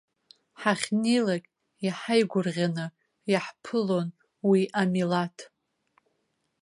[0.61, 1.43] Ҳахьнеилак
[1.85, 2.85] иҳаигәырӷьаны
[3.31, 4.07] иаҳԥылон
[4.49, 5.37] уи амилаҭ.